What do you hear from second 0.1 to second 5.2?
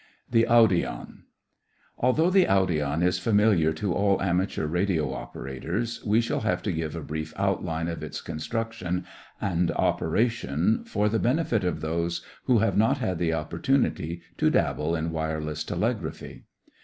THE AUDION Although the audion is familiar to all amateur radio